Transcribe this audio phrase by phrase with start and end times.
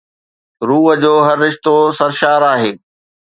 [0.67, 2.71] روح جو هر رشتو سرشار آهي